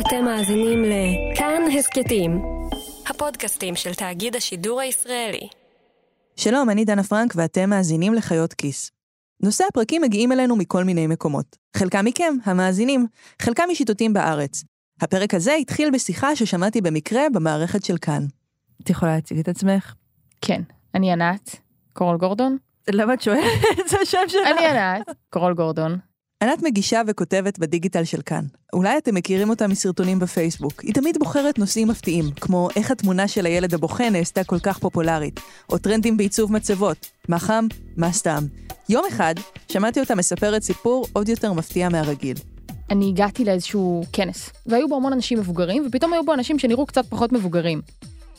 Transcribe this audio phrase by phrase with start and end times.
[0.00, 2.42] אתם מאזינים לכאן הסכתים,
[3.10, 5.48] הפודקאסטים של תאגיד השידור הישראלי.
[6.36, 8.90] שלום, אני דנה פרנק ואתם מאזינים לחיות כיס.
[9.42, 11.56] נושאי הפרקים מגיעים אלינו מכל מיני מקומות.
[11.76, 13.06] חלקם מכם, המאזינים,
[13.42, 14.64] חלקם משיטוטים בארץ.
[15.00, 18.26] הפרק הזה התחיל בשיחה ששמעתי במקרה במערכת של כאן.
[18.82, 19.94] את יכולה להציג את עצמך?
[20.40, 20.62] כן,
[20.94, 21.56] אני ענת,
[21.92, 22.56] קורל גורדון.
[22.88, 23.44] למה את שואלת?
[23.90, 24.48] זה השם שלך.
[24.58, 25.98] אני ענת, קורל גורדון.
[26.44, 28.44] ענת מגישה וכותבת בדיגיטל של כאן.
[28.72, 30.82] אולי אתם מכירים אותה מסרטונים בפייסבוק.
[30.82, 35.40] היא תמיד בוחרת נושאים מפתיעים, כמו איך התמונה של הילד הבוכה נעשתה כל כך פופולרית,
[35.70, 38.44] או טרנדים בעיצוב מצבות, מה חם, מה סתם.
[38.88, 39.34] יום אחד
[39.68, 42.36] שמעתי אותה מספרת סיפור עוד יותר מפתיע מהרגיל.
[42.90, 47.06] אני הגעתי לאיזשהו כנס, והיו בו המון אנשים מבוגרים, ופתאום היו בו אנשים שנראו קצת
[47.06, 47.80] פחות מבוגרים.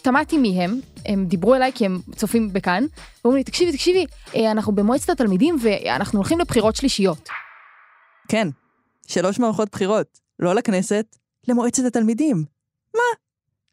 [0.01, 2.85] תמדתי מי הם, הם דיברו אליי כי הם צופים בכאן,
[3.23, 7.29] ואומרים לי, תקשיבי, תקשיבי, אה, אנחנו במועצת התלמידים ואנחנו הולכים לבחירות שלישיות.
[8.27, 8.47] כן,
[9.07, 11.15] שלוש מערכות בחירות, לא לכנסת,
[11.47, 12.45] למועצת התלמידים.
[12.95, 13.01] מה?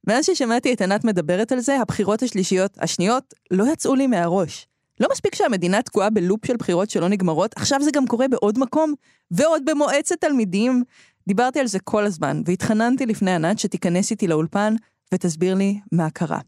[0.07, 4.67] מאז ששמעתי את ענת מדברת על זה, הבחירות השלישיות, השניות, לא יצאו לי מהראש.
[5.01, 8.95] לא מספיק שהמדינה תקועה בלופ של בחירות שלא נגמרות, עכשיו זה גם קורה בעוד מקום,
[9.31, 10.85] ועוד במועצת תלמידים.
[11.29, 14.75] דיברתי על זה כל הזמן, והתחננתי לפני ענת שתיכנס איתי לאולפן
[15.15, 16.39] ותסביר לי מה קרה.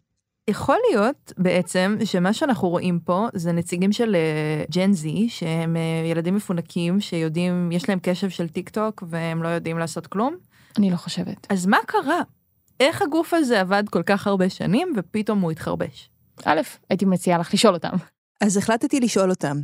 [0.50, 4.16] יכול להיות בעצם שמה שאנחנו רואים פה זה נציגים של
[4.70, 9.42] ג'ן uh, זי, שהם uh, ילדים מפונקים שיודעים, יש להם קשב של טיק טוק והם
[9.42, 10.36] לא יודעים לעשות כלום.
[10.78, 11.46] אני לא חושבת.
[11.48, 12.20] אז מה קרה?
[12.80, 16.10] איך הגוף הזה עבד כל כך הרבה שנים ופתאום הוא התחרבש?
[16.44, 17.92] א', הייתי מציעה לך לשאול אותם.
[18.40, 19.56] אז החלטתי לשאול אותם.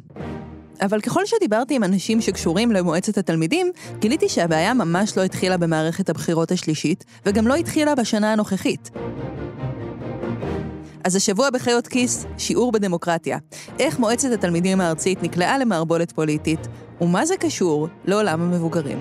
[0.81, 6.51] אבל ככל שדיברתי עם אנשים שקשורים למועצת התלמידים, גיליתי שהבעיה ממש לא התחילה במערכת הבחירות
[6.51, 8.91] השלישית, וגם לא התחילה בשנה הנוכחית.
[11.05, 13.39] אז השבוע בחיות כיס, שיעור בדמוקרטיה.
[13.79, 16.69] איך מועצת התלמידים הארצית נקלעה למערבולת פוליטית,
[17.01, 18.99] ומה זה קשור לעולם המבוגרים.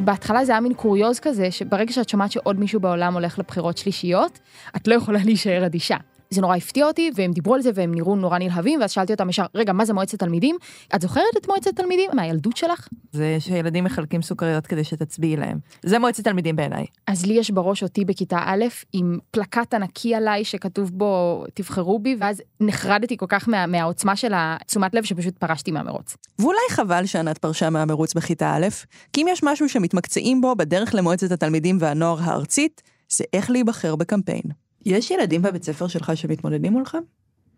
[0.00, 4.38] בהתחלה זה היה מין קוריוז כזה, שברגע שאת שומעת שעוד מישהו בעולם הולך לבחירות שלישיות,
[4.76, 5.96] את לא יכולה להישאר אדישה.
[6.30, 9.30] זה נורא הפתיע אותי, והם דיברו על זה והם נראו נורא נלהבים, ואז שאלתי אותם
[9.30, 10.56] ישר, רגע, מה זה מועצת תלמידים?
[10.94, 12.88] את זוכרת את מועצת תלמידים מהילדות שלך?
[13.12, 15.58] זה שילדים מחלקים סוכריות כדי שתצביעי להם.
[15.82, 16.86] זה מועצת תלמידים בעיניי.
[17.06, 22.16] אז לי יש בראש אותי בכיתה א', עם פלקט ענקי עליי שכתוב בו, תבחרו בי,
[22.20, 26.16] ואז נחרדתי כל כך מה, מהעוצמה של התשומת לב שפשוט פרשתי מהמרוץ.
[26.38, 28.66] ואולי חבל שענת פרשה מהמרוץ בכיתה א',
[29.12, 34.67] כי אם יש משהו שמתמקצעים בו בדרך למועצת התלמידים והנוער הארצית, זה איך להיבחר בקמפיין.
[34.86, 36.96] יש ילדים בבית ספר שלך שמתמודדים מולך?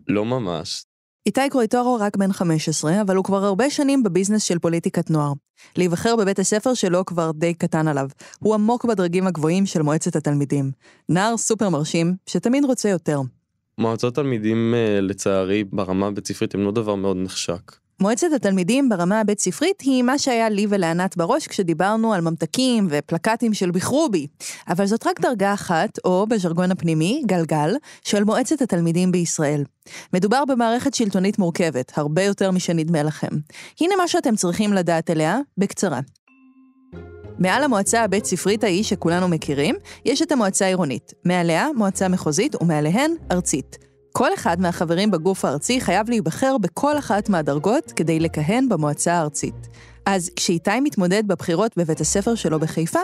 [0.08, 0.84] לא ממש.
[1.26, 5.32] איתי קרויטורו רק בן 15, אבל הוא כבר הרבה שנים בביזנס של פוליטיקת נוער.
[5.76, 8.08] להיבחר בבית הספר שלו כבר די קטן עליו.
[8.38, 10.70] הוא עמוק בדרגים הגבוהים של מועצת התלמידים.
[11.08, 13.20] נער סופר מרשים, שתמיד רוצה יותר.
[13.78, 17.79] מועצות תלמידים, אה, לצערי, ברמה הבית ספרית הם לא דבר מאוד נחשק.
[18.00, 23.54] מועצת התלמידים ברמה הבית ספרית היא מה שהיה לי ולענת בראש כשדיברנו על ממתקים ופלקטים
[23.54, 24.26] של בחרו בי.
[24.68, 27.74] אבל זאת רק דרגה אחת, או בז'רגון הפנימי, גלגל,
[28.04, 29.64] של מועצת התלמידים בישראל.
[30.12, 33.30] מדובר במערכת שלטונית מורכבת, הרבה יותר משנדמה לכם.
[33.80, 36.00] הנה מה שאתם צריכים לדעת עליה, בקצרה.
[37.38, 39.74] מעל המועצה הבית ספרית ההיא שכולנו מכירים,
[40.04, 41.12] יש את המועצה העירונית.
[41.24, 43.89] מעליה, מועצה מחוזית, ומעליהן, ארצית.
[44.12, 49.68] כל אחד מהחברים בגוף הארצי חייב להיבחר בכל אחת מהדרגות כדי לכהן במועצה הארצית.
[50.06, 53.00] אז כשאיתי מתמודד בבחירות בבית הספר שלו בחיפה,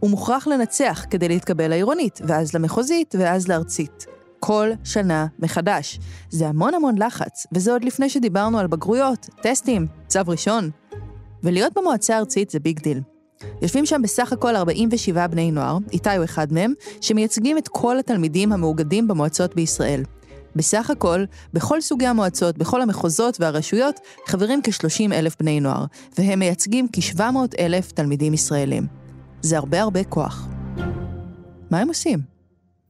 [0.00, 4.06] הוא מוכרח לנצח כדי להתקבל לעירונית, ואז למחוזית, ואז לארצית.
[4.40, 6.00] כל שנה מחדש.
[6.30, 10.70] זה המון המון לחץ, וזה עוד לפני שדיברנו על בגרויות, טסטים, צו ראשון.
[11.42, 13.00] ולהיות במועצה הארצית זה big deal.
[13.62, 18.52] יושבים שם בסך הכל 47 בני נוער, איתי הוא אחד מהם, שמייצגים את כל התלמידים
[18.52, 20.02] המאוגדים במועצות בישראל.
[20.56, 25.84] בסך הכל, בכל סוגי המועצות, בכל המחוזות והרשויות, חברים כ-30 אלף בני נוער,
[26.18, 27.22] והם מייצגים כ-700
[27.58, 28.86] אלף תלמידים ישראלים.
[29.42, 30.48] זה הרבה הרבה כוח.
[31.70, 32.29] מה הם עושים?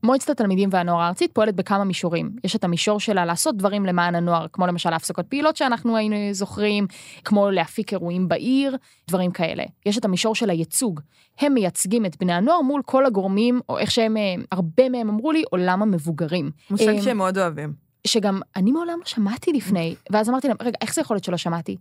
[0.02, 2.30] מועצת התלמידים והנוער הארצית פועלת בכמה מישורים.
[2.44, 6.86] יש את המישור שלה לעשות דברים למען הנוער, כמו למשל הפסקות פעילות שאנחנו היינו זוכרים,
[7.24, 8.76] כמו להפיק אירועים בעיר,
[9.08, 9.64] דברים כאלה.
[9.86, 11.00] יש את המישור של הייצוג.
[11.38, 15.32] הם מייצגים את בני הנוער מול כל הגורמים, או איך שהם, אה, הרבה מהם אמרו
[15.32, 16.50] לי, עולם המבוגרים.
[16.70, 17.72] מושג אה, שהם מאוד אוהבים.
[18.06, 21.36] שגם אני מעולם לא שמעתי לפני, ואז אמרתי להם, רגע, איך זה יכול להיות שלא
[21.36, 21.76] שמעתי?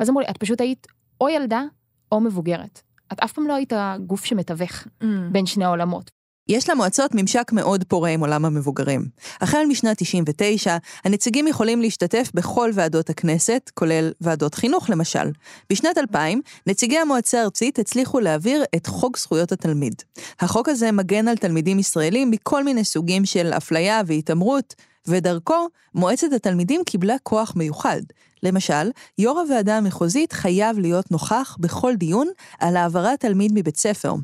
[0.00, 0.86] ואז אמרו לי, את פשוט היית
[1.20, 1.62] או ילדה
[2.12, 2.82] או מבוגרת.
[3.12, 3.72] את אף פעם לא היית
[4.06, 5.06] גוף שמתווך Mm.
[5.32, 6.10] בין שני העולמות.
[6.48, 9.04] יש למועצות ממשק מאוד פורה עם עולם המבוגרים.
[9.40, 15.30] החל משנת 99, הנציגים יכולים להשתתף בכל ועדות הכנסת, כולל ועדות חינוך למשל.
[15.70, 19.94] בשנת 2000, נציגי המועצה הארצית הצליחו להעביר את חוק זכויות התלמיד.
[20.40, 24.74] החוק הזה מגן על תלמידים ישראלים מכל מיני סוגים של אפליה והתעמרות,
[25.08, 28.00] ודרכו, מועצת התלמידים קיבלה כוח מיוחד.
[28.42, 32.28] למשל, יו"ר הוועדה המחוזית חייב להיות נוכח בכל דיון
[32.60, 34.14] על העברת תלמיד מבית ספר.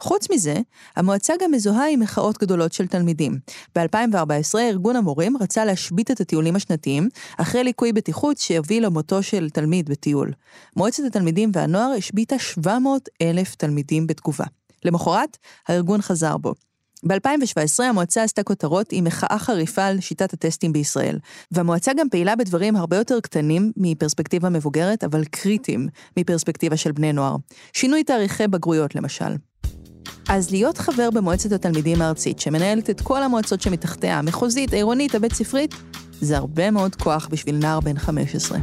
[0.00, 0.54] חוץ מזה,
[0.96, 3.38] המועצה גם מזוהה עם מחאות גדולות של תלמידים.
[3.78, 7.08] ב-2014 ארגון המורים רצה להשבית את הטיולים השנתיים,
[7.38, 10.32] אחרי ליקוי בטיחות שהביא למותו של תלמיד בטיול.
[10.76, 14.44] מועצת התלמידים והנוער השביתה 700 אלף תלמידים בתגובה.
[14.84, 15.36] למחרת,
[15.68, 16.54] הארגון חזר בו.
[17.06, 21.18] ב-2017 המועצה עשתה כותרות עם מחאה חריפה על שיטת הטסטים בישראל,
[21.52, 27.36] והמועצה גם פעילה בדברים הרבה יותר קטנים מפרספקטיבה מבוגרת, אבל קריטיים מפרספקטיבה של בני נוער.
[27.72, 29.49] שינוי תאריכי בגרויות למשל.
[30.32, 35.74] אז להיות חבר במועצת התלמידים הארצית, שמנהלת את כל המועצות שמתחתיה, המחוזית, העירונית, הבית ספרית,
[36.20, 38.58] זה הרבה מאוד כוח בשביל נער בן 15.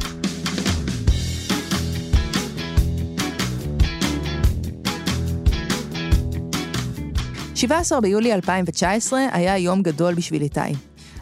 [7.54, 10.60] 17 ביולי 2019 היה יום גדול בשביל איתי.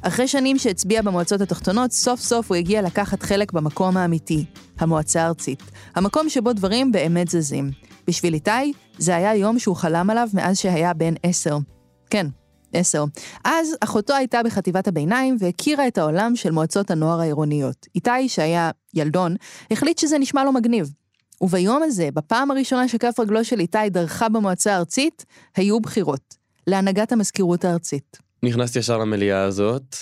[0.03, 4.45] אחרי שנים שהצביע במועצות התחתונות, סוף סוף הוא הגיע לקחת חלק במקום האמיתי,
[4.79, 5.63] המועצה הארצית.
[5.95, 7.71] המקום שבו דברים באמת זזים.
[8.07, 11.59] בשביל איתי, זה היה יום שהוא חלם עליו מאז שהיה בן עשר.
[12.11, 12.27] כן,
[12.73, 13.05] עשר.
[13.45, 17.87] אז אחותו הייתה בחטיבת הביניים והכירה את העולם של מועצות הנוער העירוניות.
[17.95, 19.37] איתי, שהיה ילדון,
[19.71, 20.91] החליט שזה נשמע לו מגניב.
[21.41, 25.25] וביום הזה, בפעם הראשונה שכף רגלו של איתי דרכה במועצה הארצית,
[25.57, 26.35] היו בחירות,
[26.67, 28.19] להנהגת המזכירות הארצית.
[28.43, 29.97] נכנסתי ישר למליאה הזאת,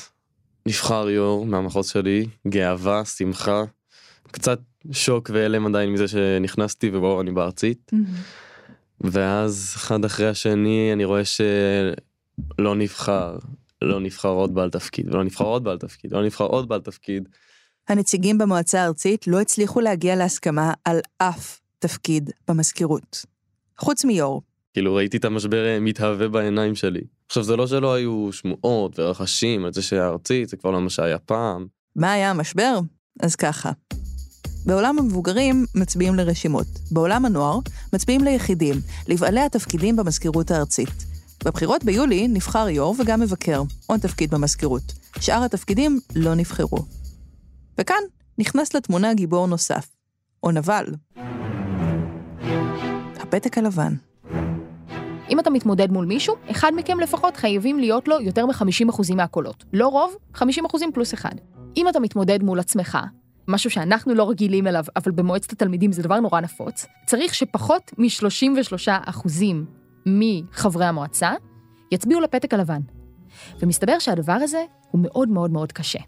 [0.66, 3.62] נבחר יו"ר מהמחוז שלי, גאווה, שמחה,
[4.32, 4.58] קצת
[4.92, 7.90] שוק והלם עדיין מזה שנכנסתי ובואו אני בארצית.
[9.00, 13.36] ואז אחד אחרי השני אני רואה שלא נבחר,
[13.82, 17.28] לא נבחר עוד בעל תפקיד, ולא נבחר עוד בעל תפקיד, לא נבחר עוד בעל תפקיד.
[17.88, 23.24] הנציגים במועצה הארצית לא הצליחו להגיע להסכמה על אף תפקיד במזכירות.
[23.78, 24.40] חוץ מיו"ר.
[24.74, 27.00] כאילו ראיתי את המשבר אה, מתהווה בעיניים שלי.
[27.26, 31.18] עכשיו זה לא שלא היו שמועות ורחשים על זה שהארצית זה כבר לא מה שהיה
[31.18, 31.66] פעם.
[31.96, 32.78] מה היה המשבר?
[33.20, 33.72] אז ככה.
[34.66, 36.66] בעולם המבוגרים מצביעים לרשימות.
[36.90, 37.58] בעולם הנוער
[37.92, 38.76] מצביעים ליחידים,
[39.08, 41.04] לבעלי התפקידים במזכירות הארצית.
[41.44, 44.82] בבחירות ביולי נבחר יו"ר וגם מבקר, עוד תפקיד במזכירות.
[45.20, 46.78] שאר התפקידים לא נבחרו.
[47.78, 48.02] וכאן
[48.38, 49.86] נכנס לתמונה גיבור נוסף,
[50.42, 50.86] או נבל.
[53.20, 53.94] הפתק הלבן.
[55.30, 59.64] אם אתה מתמודד מול מישהו, אחד מכם לפחות חייבים להיות לו יותר מ-50% מהקולות.
[59.72, 60.40] לא רוב, 50%
[60.94, 61.34] פלוס אחד.
[61.76, 62.98] אם אתה מתמודד מול עצמך,
[63.48, 69.42] משהו שאנחנו לא רגילים אליו, אבל במועצת התלמידים זה דבר נורא נפוץ, צריך שפחות מ-33%
[70.06, 71.32] מחברי המועצה
[71.92, 72.80] יצביעו לפתק הלבן.
[73.60, 75.98] ומסתבר שהדבר הזה הוא מאוד מאוד מאוד קשה.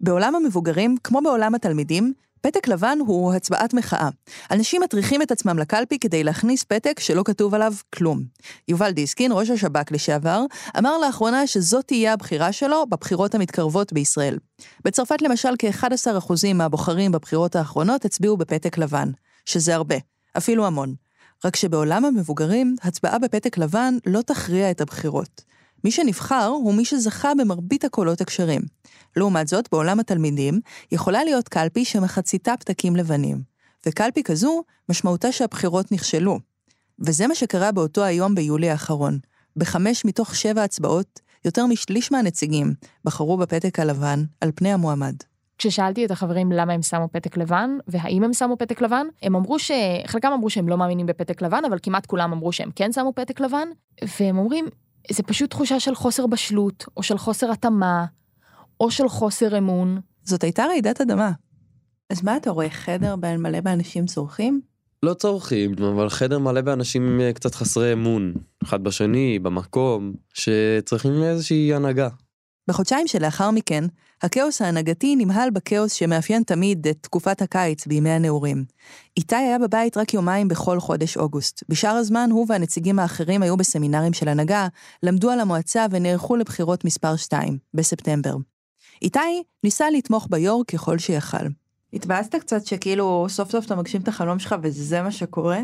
[0.00, 2.12] בעולם המבוגרים, כמו בעולם התלמידים,
[2.44, 4.08] פתק לבן הוא הצבעת מחאה.
[4.50, 8.22] אנשים מטריחים את עצמם לקלפי כדי להכניס פתק שלא כתוב עליו כלום.
[8.68, 10.44] יובל דיסקין, ראש השב"כ לשעבר,
[10.78, 14.38] אמר לאחרונה שזאת תהיה הבחירה שלו בבחירות המתקרבות בישראל.
[14.84, 19.10] בצרפת למשל, כ-11% מהבוחרים בבחירות האחרונות הצביעו בפתק לבן,
[19.46, 19.96] שזה הרבה,
[20.36, 20.94] אפילו המון.
[21.44, 25.53] רק שבעולם המבוגרים, הצבעה בפתק לבן לא תכריע את הבחירות.
[25.84, 28.60] מי שנבחר הוא מי שזכה במרבית הקולות הכשרים.
[29.16, 30.60] לעומת זאת, בעולם התלמידים,
[30.92, 33.42] יכולה להיות קלפי שמחציתה פתקים לבנים.
[33.86, 36.38] וקלפי כזו, משמעותה שהבחירות נכשלו.
[36.98, 39.18] וזה מה שקרה באותו היום ביולי האחרון.
[39.56, 45.14] בחמש מתוך שבע הצבעות, יותר משליש מהנציגים בחרו בפתק הלבן על פני המועמד.
[45.58, 49.58] כששאלתי את החברים למה הם שמו פתק לבן, והאם הם שמו פתק לבן, הם אמרו
[49.58, 49.70] ש...
[50.06, 53.40] חלקם אמרו שהם לא מאמינים בפתק לבן, אבל כמעט כולם אמרו שהם כן שמו פתק
[53.40, 53.68] לבן,
[54.20, 54.68] והם אומרים,
[55.12, 58.04] זה פשוט תחושה של חוסר בשלות, או של חוסר התאמה,
[58.80, 60.00] או של חוסר אמון.
[60.22, 61.32] זאת הייתה רעידת אדמה.
[62.10, 64.60] אז מה אתה רואה, חדר מלא באנשים צורכים?
[65.02, 68.34] לא צורכים, אבל חדר מלא באנשים אה, קצת חסרי אמון,
[68.64, 72.08] אחד בשני, במקום, שצריכים איזושהי הנהגה.
[72.68, 73.84] בחודשיים שלאחר מכן,
[74.24, 78.64] הכאוס ההנהגתי נמהל בכאוס שמאפיין תמיד את תקופת הקיץ בימי הנעורים.
[79.16, 81.64] איתי היה בבית רק יומיים בכל חודש אוגוסט.
[81.68, 84.68] בשאר הזמן הוא והנציגים האחרים היו בסמינרים של הנהגה,
[85.02, 88.36] למדו על המועצה ונערכו לבחירות מספר 2, בספטמבר.
[89.02, 91.46] איתי ניסה לתמוך ביו"ר ככל שיכל.
[91.92, 95.60] התבאסת קצת שכאילו סוף סוף אתה מגשים את החלום שלך וזה מה שקורה?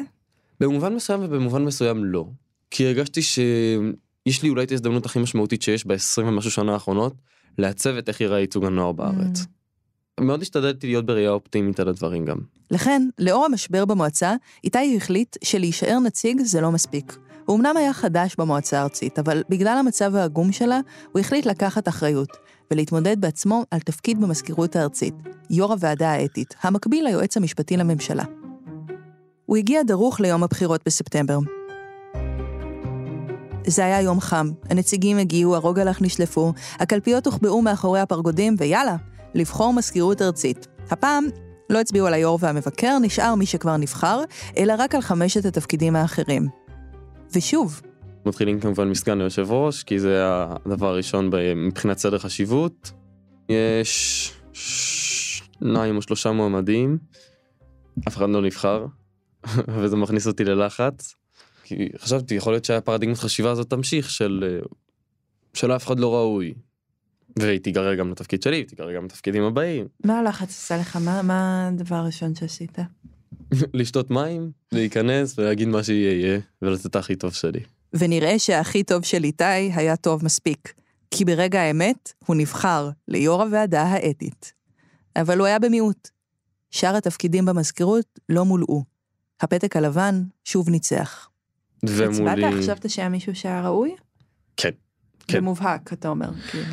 [0.61, 2.27] במובן מסוים ובמובן מסוים לא.
[2.71, 7.15] כי הרגשתי שיש לי אולי את ההזדמנות הכי משמעותית שיש ב-20 ומשהו שנה האחרונות,
[7.61, 9.41] לעצב את איך ייראה ייצוג הנוער בארץ.
[9.41, 10.25] Mm.
[10.25, 12.39] מאוד השתדלתי להיות בראייה אופטימית על הדברים גם.
[12.71, 17.19] לכן, לאור המשבר במועצה, איתי החליט שלהישאר נציג זה לא מספיק.
[17.47, 20.81] הוא אמנם היה חדש במועצה הארצית, אבל בגלל המצב העגום שלה,
[21.13, 22.37] הוא החליט לקחת אחריות
[22.71, 25.15] ולהתמודד בעצמו על תפקיד במזכירות הארצית,
[25.51, 28.25] יו"ר הוועדה האתית, המקביל ליועץ המשפטי לממשלה.
[29.47, 31.39] הוא הגיע דרוך ליום הבחירות בספטמבר.
[33.67, 38.97] זה היה יום חם, הנציגים הגיעו, הרוגלח נשלפו, הקלפיות הוחבאו מאחורי הפרגודים, ויאללה,
[39.35, 40.69] לבחור מזכירות ארצית.
[40.91, 41.25] הפעם
[41.71, 44.23] לא הצביעו על היו"ר והמבקר, נשאר מי שכבר נבחר,
[44.57, 46.49] אלא רק על חמשת התפקידים האחרים.
[47.35, 47.81] ושוב,
[48.27, 52.93] מתחילים כמובן מסגן היושב ראש, כי זה הדבר הראשון מבחינת סדר חשיבות.
[53.49, 56.99] יש שניים או שלושה מועמדים,
[58.09, 58.87] אף אחד לא נבחר,
[59.79, 61.15] וזה מכניס אותי ללחץ.
[61.71, 64.61] כי חשבתי, יכול להיות שהפרדיגמת חשיבה הזאת תמשיך של,
[65.55, 66.55] של אף אחד לא ראוי.
[67.39, 69.89] והיא תיגרר גם לתפקיד שלי, תיגרר גם לתפקידים הבאים.
[70.05, 70.97] מה הלחץ עשה לך?
[70.97, 72.79] מה, מה הדבר הראשון שעשית?
[73.75, 77.61] לשתות מים, להיכנס ולהגיד מה שיהיה יהיה, ולתת את הכי טוב שלי.
[77.93, 80.73] ונראה שהכי טוב של איתי היה טוב מספיק.
[81.11, 84.53] כי ברגע האמת, הוא נבחר ליו"ר הוועדה האתית.
[85.17, 86.09] אבל הוא היה במיעוט.
[86.71, 88.85] שאר התפקידים במזכירות לא מולאו.
[89.41, 91.30] הפתק הלבן שוב ניצח.
[91.87, 92.45] ומולי...
[92.45, 92.63] הצבעת?
[92.63, 93.95] חשבת שהיה מישהו שהיה ראוי?
[94.57, 94.71] כן.
[95.29, 95.39] כן.
[95.39, 96.31] במובהק, אתה אומר.
[96.51, 96.65] כאילו.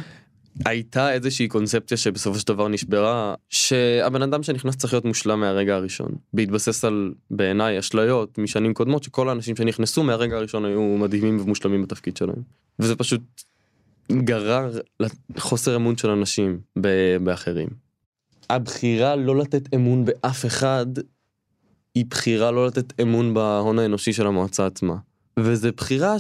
[0.66, 6.12] הייתה איזושהי קונספציה שבסופו של דבר נשברה, שהבן אדם שנכנס צריך להיות מושלם מהרגע הראשון.
[6.34, 12.18] בהתבסס על, בעיניי, אשליות משנים קודמות, שכל האנשים שנכנסו מהרגע הראשון היו מדהימים ומושלמים בתפקיד
[12.18, 12.42] שלהם.
[12.80, 13.22] וזה פשוט
[14.12, 14.72] גרר
[15.36, 16.60] לחוסר אמון של אנשים
[17.24, 17.68] באחרים.
[18.50, 20.86] הבחירה לא לתת אמון באף אחד,
[21.98, 24.96] היא בחירה לא לתת אמון בהון האנושי של המועצה עצמה.
[25.40, 26.16] וזו בחירה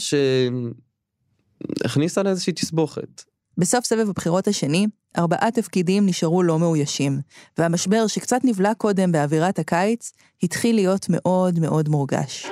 [1.83, 3.23] שהכניסה לאיזושהי תסבוכת.
[3.57, 7.19] בסוף סבב הבחירות השני, ארבעה תפקידים נשארו לא מאוישים,
[7.57, 10.11] והמשבר שקצת נבלע קודם באווירת הקיץ,
[10.43, 12.47] התחיל להיות מאוד מאוד מורגש.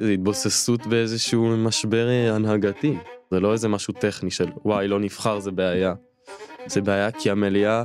[0.00, 2.96] זה התבוססות באיזשהו משבר הנהגתי.
[3.30, 5.94] זה לא איזה משהו טכני של וואי, לא נבחר, זה בעיה.
[6.66, 7.82] זה בעיה כי המליאה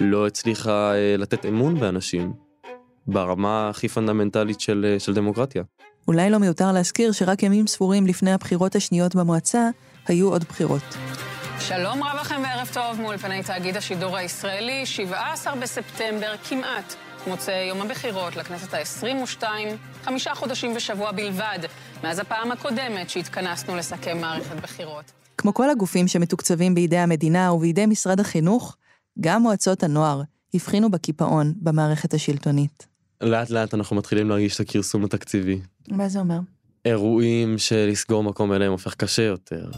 [0.00, 2.43] לא הצליחה אה, לתת אמון באנשים
[3.06, 5.62] ברמה הכי פונדמנטלית של, אה, של דמוקרטיה.
[6.08, 9.68] אולי לא מיותר להזכיר שרק ימים ספורים לפני הבחירות השניות במועצה,
[10.08, 10.82] היו עוד בחירות.
[11.60, 16.94] שלום רב לכם וערב טוב מאולפני תאגיד השידור הישראלי, 17 בספטמבר כמעט,
[17.26, 19.44] מוצא יום הבחירות לכנסת ה-22,
[20.04, 21.58] חמישה חודשים ושבוע בלבד,
[22.04, 25.12] מאז הפעם הקודמת שהתכנסנו לסכם מערכת בחירות.
[25.38, 28.76] כמו כל הגופים שמתוקצבים בידי המדינה ובידי משרד החינוך,
[29.20, 30.22] גם מועצות הנוער
[30.54, 32.93] הבחינו בקיפאון במערכת השלטונית.
[33.24, 35.60] לאט לאט אנחנו מתחילים להרגיש את הכרסום התקציבי.
[35.90, 36.38] מה זה אומר?
[36.84, 39.70] אירועים שלסגור מקום אליהם הופך קשה יותר.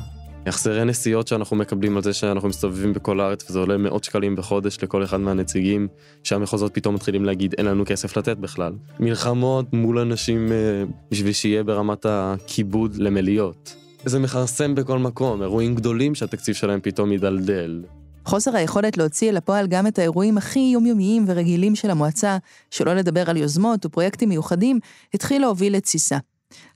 [0.46, 4.78] החזרי נסיעות שאנחנו מקבלים על זה שאנחנו מסתובבים בכל הארץ וזה עולה מאות שקלים בחודש
[4.82, 5.88] לכל אחד מהנציגים
[6.22, 8.72] שהמחוזות פתאום מתחילים להגיד אין לנו כסף לתת בכלל.
[9.00, 13.76] מלחמות מול אנשים אה, בשביל שיהיה ברמת הכיבוד למליאות.
[14.04, 17.82] זה מכרסם בכל מקום, אירועים גדולים שהתקציב שלהם פתאום ידלדל.
[18.26, 22.38] חוסר היכולת להוציא אל הפועל גם את האירועים הכי יומיומיים ורגילים של המועצה,
[22.70, 24.80] שלא לדבר על יוזמות ופרויקטים מיוחדים,
[25.14, 26.18] התחיל להוביל לתסיסה.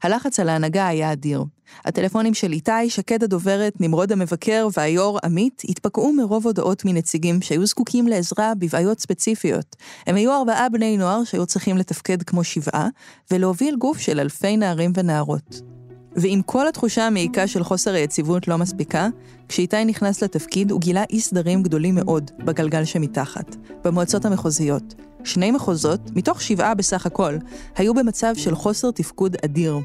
[0.03, 1.45] הלחץ על ההנהגה היה אדיר.
[1.85, 8.09] הטלפונים של איתי, שקד הדוברת, נמרוד המבקר והיו"ר עמית התפקעו מרוב הודעות מנציגים שהיו זקוקים
[8.09, 9.77] לעזרה בבעיות ספציפיות.
[10.07, 12.89] הם היו ארבעה בני נוער שהיו צריכים לתפקד כמו שבעה,
[13.31, 15.80] ולהוביל גוף של אלפי נערים ונערות.
[16.17, 19.09] ועם כל התחושה המעיקה של חוסר היציבות לא מספיקה,
[19.49, 24.95] כשאיתי נכנס לתפקיד הוא גילה אי סדרים גדולים מאוד בגלגל שמתחת, במועצות המחוזיות.
[25.25, 27.37] שני מחוזות, מתוך שבעה בסך הכל,
[27.77, 29.79] היו במצב של חוסר תפקוד אדיר.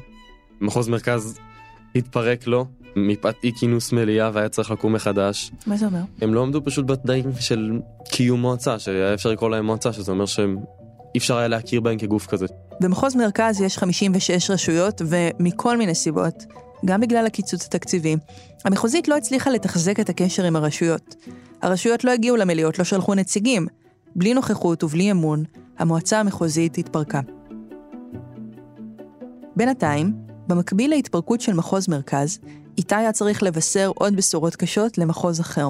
[0.60, 1.38] מחוז מרכז
[1.94, 2.66] התפרק לו
[2.96, 5.52] מפאת אי כינוס מליאה והיה צריך לקום מחדש.
[5.66, 6.00] מה זה אומר?
[6.20, 7.72] הם לא עמדו פשוט בתנאים של
[8.10, 10.56] קיום מועצה, שהיה אפשר לקרוא להם מועצה, שזה אומר שהם
[11.16, 12.46] אי אפשר היה להכיר בהם כגוף כזה.
[12.80, 16.44] במחוז מרכז יש 56 רשויות, ומכל מיני סיבות,
[16.84, 18.16] גם בגלל הקיצוץ התקציבי,
[18.64, 21.14] המחוזית לא הצליחה לתחזק את הקשר עם הרשויות.
[21.62, 23.66] הרשויות לא הגיעו למליאות, לא שלחו נציגים.
[24.16, 25.44] בלי נוכחות ובלי אמון,
[25.78, 27.20] המועצה המחוזית התפרקה.
[29.56, 30.12] בינתיים,
[30.46, 32.38] במקביל להתפרקות של מחוז מרכז,
[32.78, 35.68] איתי היה צריך לבשר עוד בשורות קשות למחוז אחר.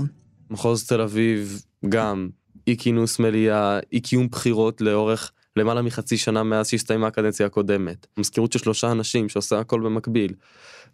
[0.50, 2.28] מחוז תל אביב, גם
[2.66, 8.06] אי כינוס מליאה, אי קיום בחירות לאורך למעלה מחצי שנה מאז שהסתיימה הקדנציה הקודמת.
[8.18, 10.34] מזכירות של שלושה אנשים שעושה הכל במקביל,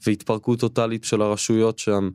[0.06, 2.10] והתפרקות טוטאלית של הרשויות שם.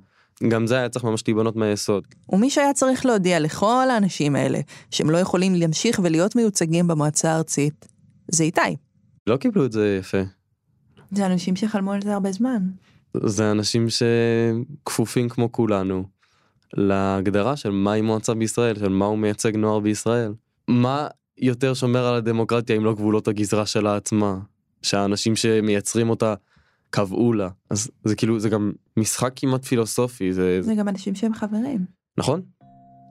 [0.48, 2.04] גם זה היה צריך ממש להיבנות מהיסוד.
[2.30, 4.60] ומי שהיה צריך להודיע לכל האנשים האלה
[4.92, 7.88] שהם לא יכולים להמשיך ולהיות מיוצגים במועצה הארצית,
[8.32, 8.76] זה איתי.
[9.28, 10.22] לא קיבלו את זה יפה.
[11.12, 12.62] זה אנשים שחלמו על זה הרבה זמן.
[13.24, 16.04] זה אנשים שכפופים כמו כולנו
[16.74, 20.34] להגדרה של מהי מועצה בישראל, של מה הוא מייצג נוער בישראל.
[20.68, 21.08] מה
[21.40, 24.38] יותר שומר על הדמוקרטיה אם לא גבולות הגזרה שלה עצמה?
[24.82, 26.34] שהאנשים שמייצרים אותה
[26.90, 27.50] קבעו לה.
[27.70, 30.62] אז זה כאילו, זה גם משחק כמעט פילוסופי, זה...
[30.62, 31.86] זה גם אנשים שהם חברים.
[32.18, 32.42] נכון.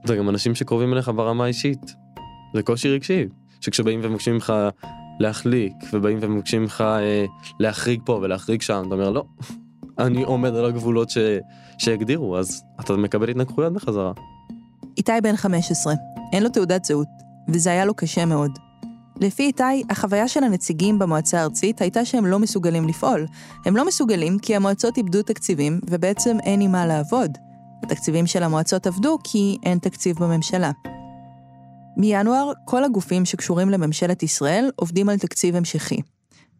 [0.04, 1.94] זה גם אנשים שקרובים אליך ברמה האישית.
[2.54, 3.26] זה קושי רגשי.
[3.60, 4.52] שכשבאים ומבקשים ממך
[5.20, 7.24] להחליק, ובאים ומבקשים ממך אה,
[7.60, 9.24] להחריג פה ולהחריג שם, אתה אומר לא,
[9.98, 11.18] אני עומד על הגבולות ש...
[11.78, 14.12] שהגדירו, אז אתה מקבל התנגחויות בחזרה.
[14.96, 15.94] איתי בן 15,
[16.32, 17.08] אין לו תעודת זהות,
[17.48, 18.58] וזה היה לו קשה מאוד.
[19.20, 23.26] לפי איתי, החוויה של הנציגים במועצה הארצית הייתה שהם לא מסוגלים לפעול.
[23.66, 27.38] הם לא מסוגלים כי המועצות איבדו תקציבים, ובעצם אין עם מה לעבוד.
[27.82, 30.70] התקציבים של המועצות עבדו כי אין תקציב בממשלה.
[31.96, 36.00] מינואר, כל הגופים שקשורים לממשלת ישראל עובדים על תקציב המשכי.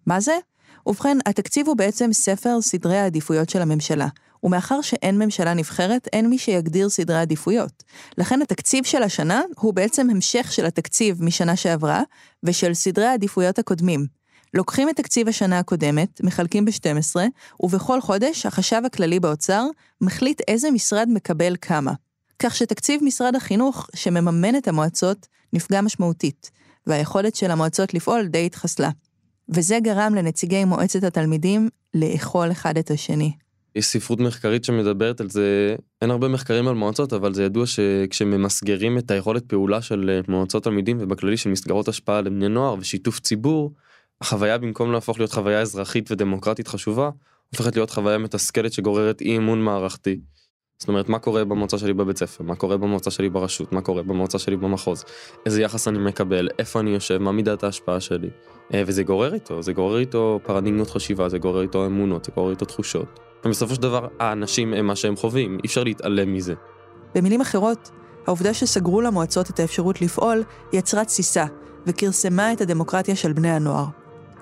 [0.06, 0.38] מה זה?
[0.86, 4.08] ובכן, התקציב הוא בעצם ספר סדרי העדיפויות של הממשלה,
[4.46, 7.82] ומאחר שאין ממשלה נבחרת, אין מי שיגדיר סדרי עדיפויות.
[8.18, 12.02] לכן התקציב של השנה הוא בעצם המשך של התקציב משנה שעברה,
[12.42, 14.06] ושל סדרי העדיפויות הקודמים.
[14.54, 17.16] לוקחים את תקציב השנה הקודמת, מחלקים ב-12,
[17.60, 19.64] ובכל חודש החשב הכללי באוצר
[20.00, 21.92] מחליט איזה משרד מקבל כמה.
[22.38, 26.50] כך שתקציב משרד החינוך, שמממן את המועצות, נפגע משמעותית,
[26.86, 28.90] והיכולת של המועצות לפעול די התחסלה.
[29.48, 33.45] וזה גרם לנציגי מועצת התלמידים לאכול אחד את השני.
[33.76, 38.98] יש ספרות מחקרית שמדברת על זה, אין הרבה מחקרים על מועצות, אבל זה ידוע שכשממסגרים
[38.98, 43.72] את היכולת פעולה של אה, מועצות תלמידים ובכללי של מסגרות השפעה לבני נוער ושיתוף ציבור,
[44.20, 47.10] החוויה במקום להפוך להיות חוויה אזרחית ודמוקרטית חשובה,
[47.48, 50.20] הופכת להיות חוויה מתסכלת שגוררת אי אמון מערכתי.
[50.78, 54.02] זאת אומרת, מה קורה במועצה שלי בבית ספר, מה קורה במועצה שלי ברשות, מה קורה
[54.02, 55.04] במועצה שלי במחוז,
[55.46, 58.28] איזה יחס אני מקבל, איפה אני יושב, מה מידת ההשפעה שלי.
[58.74, 62.50] אה, וזה גורר איתו, זה גורר איתו פרדיגמות חשיבה, זה גורר איתו אמונות, זה גורר
[62.50, 63.25] איתו תחושות.
[63.44, 66.54] ובסופו של דבר, האנשים הם מה שהם חווים, אי אפשר להתעלם מזה.
[67.14, 67.90] במילים אחרות,
[68.26, 71.44] העובדה שסגרו למועצות את האפשרות לפעול, יצרה תסיסה,
[71.86, 73.84] וכרסמה את הדמוקרטיה של בני הנוער.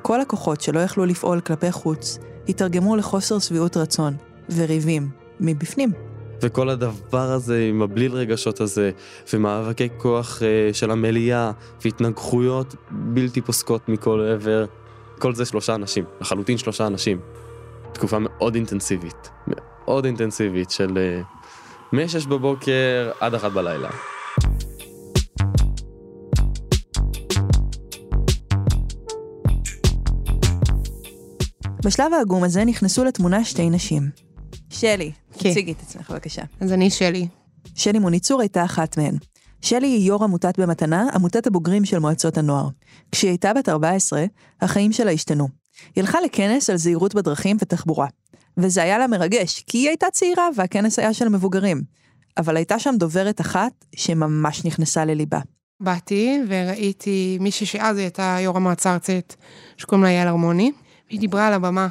[0.02, 4.16] כל הכוחות שלא יכלו לפעול כלפי חוץ, התרגמו לחוסר שביעות רצון,
[4.56, 5.08] וריבים,
[5.40, 5.90] מבפנים.
[6.42, 8.90] וכל הדבר הזה עם הבליל רגשות הזה,
[9.32, 11.50] ומאבקי כוח uh, של המליאה,
[11.84, 14.64] והתנגחויות בלתי פוסקות מכל עבר,
[15.18, 17.18] כל זה שלושה אנשים, לחלוטין שלושה אנשים.
[17.94, 21.24] תקופה מאוד אינטנסיבית, מאוד אינטנסיבית של uh,
[21.92, 23.90] מ-6 בבוקר עד 1 בלילה.
[31.85, 34.02] בשלב העגום הזה נכנסו לתמונה שתי נשים.
[34.70, 35.50] שלי, כן.
[35.50, 36.42] תציגי את עצמך בבקשה.
[36.61, 37.28] אז אני שלי.
[37.74, 39.16] שלי מוניצור הייתה אחת מהן.
[39.61, 42.68] שלי היא יו"ר עמותת במתנה, עמותת הבוגרים של מועצות הנוער.
[43.12, 44.24] כשהיא הייתה בת 14,
[44.61, 45.63] החיים שלה השתנו.
[45.94, 48.06] היא הלכה לכנס על זהירות בדרכים ותחבורה.
[48.56, 51.82] וזה היה לה מרגש, כי היא הייתה צעירה והכנס היה של מבוגרים.
[52.37, 55.40] אבל הייתה שם דוברת אחת שממש נכנסה לליבה.
[55.80, 59.37] באתי וראיתי מישהי שאז היא הייתה יו"ר המועצה הארצית,
[59.76, 60.72] שקוראים לה יעל הרמוני,
[61.08, 61.88] והיא דיברה על הבמה.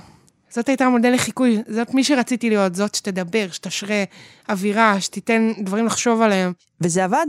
[0.50, 4.04] זאת הייתה מודל לחיקוי, זאת מי שרציתי להיות, זאת שתדבר, שתשרה
[4.50, 6.54] אווירה, שתיתן דברים לחשוב עליהם.
[6.82, 7.26] וזה עבד.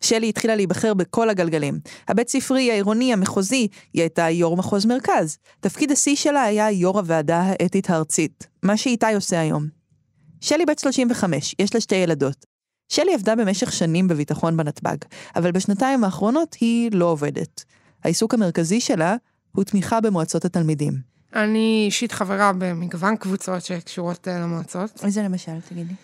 [0.00, 1.78] שלי התחילה להיבחר בכל הגלגלים.
[2.08, 5.38] הבית ספרי, העירוני, המחוזי, היא הייתה יו"ר מחוז מרכז.
[5.60, 9.66] תפקיד השיא שלה היה יו"ר הוועדה האתית הארצית, מה שאיתי עושה היום.
[10.40, 12.46] שלי בת 35, יש לה שתי ילדות.
[12.88, 14.96] שלי עבדה במשך שנים בביטחון בנתב"ג,
[15.36, 17.64] אבל בשנתיים האחרונות היא לא עובדת.
[18.04, 19.16] העיסוק המרכזי שלה
[19.52, 21.16] הוא תמיכה במועצות התלמידים.
[21.34, 25.04] אני אישית חברה במגוון קבוצות שקשורות אה, למועצות.
[25.04, 25.94] איזה למשל, תגידי?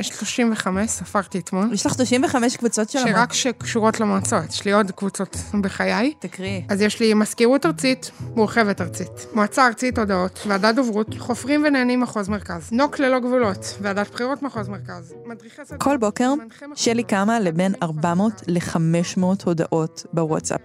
[0.00, 4.44] יש 35, ספרתי אתמול, יש לך 35 קבוצות של שרק שקשורות למועצות.
[4.48, 6.14] יש לי עוד קבוצות בחיי.
[6.18, 6.64] תקריאי.
[6.68, 12.28] אז יש לי מזכירות ארצית, מורחבת ארצית, מועצה ארצית הודעות, ועדת דוברות, חופרים ונהנים מחוז
[12.28, 16.32] מרכז, נוק ללא גבולות, ועדת בחירות מחוז מרכז, מדריכי כל בוקר
[16.74, 20.60] שלי קמה לבין מחוז 400 ל-500 הודעות בוואטסאפ.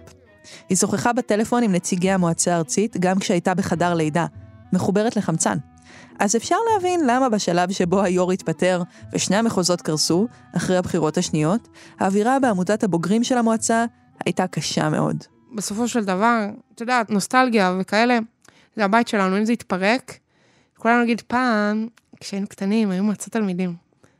[0.68, 4.26] היא שוחחה בטלפון עם נציגי המועצה הארצית גם כשהייתה בחדר לידה,
[4.72, 5.58] מחוברת לחמצן.
[6.18, 10.26] אז אפשר להבין למה בשלב שבו היו"ר התפטר ושני המחוזות קרסו,
[10.56, 13.84] אחרי הבחירות השניות, האווירה בעמותת הבוגרים של המועצה
[14.24, 15.24] הייתה קשה מאוד.
[15.54, 18.18] בסופו של דבר, את יודעת, נוסטלגיה וכאלה,
[18.76, 20.18] זה הבית שלנו, אם זה יתפרק,
[20.78, 21.88] כולנו נגיד פעם,
[22.20, 23.74] כשהיינו קטנים, היו מועצות תלמידים.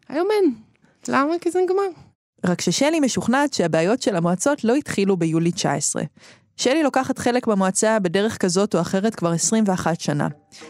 [0.08, 0.54] היום אין.
[1.08, 1.34] למה?
[1.40, 1.82] כי זה נגמר.
[2.44, 6.02] רק ששלי משוכנעת שהבעיות של המועצות לא התחילו ביולי 19.
[6.56, 10.28] שלי לוקחת חלק במועצה בדרך כזאת או אחרת כבר 21 שנה.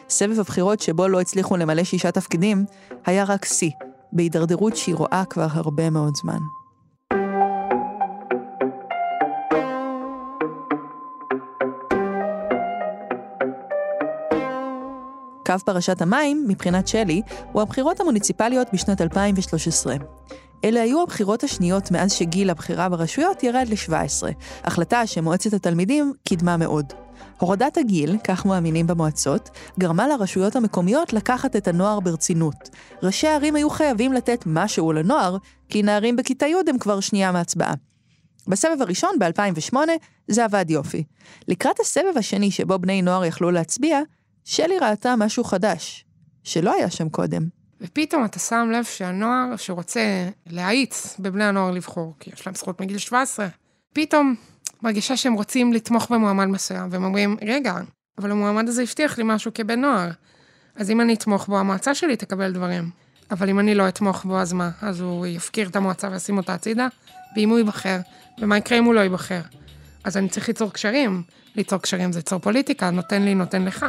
[0.08, 2.64] סבב הבחירות שבו לא הצליחו למלא שישה תפקידים,
[3.06, 3.70] היה רק שיא,
[4.12, 6.38] בהידרדרות שהיא רואה כבר הרבה מאוד זמן.
[15.46, 17.22] קו פרשת המים, מבחינת שלי,
[17.52, 19.96] הוא הבחירות המוניציפליות בשנת 2013.
[20.64, 24.26] אלה היו הבחירות השניות מאז שגיל הבחירה ברשויות ירד ל-17,
[24.64, 26.92] החלטה שמועצת התלמידים קידמה מאוד.
[27.38, 32.70] הורדת הגיל, כך מאמינים במועצות, גרמה לרשויות המקומיות לקחת את הנוער ברצינות.
[33.02, 35.36] ראשי הערים היו חייבים לתת משהו לנוער,
[35.68, 37.74] כי נערים בכיתה י' הם כבר שנייה מהצבעה.
[38.48, 39.76] בסבב הראשון, ב-2008,
[40.28, 41.04] זה עבד יופי.
[41.48, 44.00] לקראת הסבב השני שבו בני נוער יכלו להצביע,
[44.44, 46.04] שלי ראתה משהו חדש,
[46.44, 47.55] שלא היה שם קודם.
[47.80, 52.98] ופתאום אתה שם לב שהנוער שרוצה להאיץ בבני הנוער לבחור, כי יש להם זכות מגיל
[52.98, 53.48] 17,
[53.92, 54.34] פתאום
[54.82, 57.74] מרגישה שהם רוצים לתמוך במועמד מסוים, והם אומרים, רגע,
[58.18, 60.10] אבל המועמד הזה הבטיח לי משהו כבן נוער,
[60.76, 62.90] אז אם אני אתמוך בו, המועצה שלי תקבל דברים.
[63.30, 64.70] אבל אם אני לא אתמוך בו, אז מה?
[64.82, 66.88] אז הוא יפקיר את המועצה וישים אותה הצידה?
[67.36, 67.98] ואם הוא ייבחר?
[68.40, 69.40] ומה יקרה אם הוא לא ייבחר?
[70.04, 71.22] אז אני צריך ליצור קשרים.
[71.56, 73.86] ליצור קשרים זה ליצור פוליטיקה, נותן לי, נותן לך.